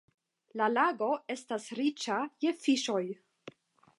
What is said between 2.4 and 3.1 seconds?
je fiŝoj.